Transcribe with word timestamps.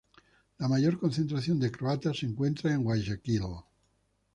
La 0.57 0.67
mayor 0.67 0.97
concentración 0.97 1.59
de 1.59 1.71
croatas 1.71 2.17
se 2.17 2.25
encuentra 2.25 2.73
en 2.73 2.81
Guayaquil. 2.81 3.43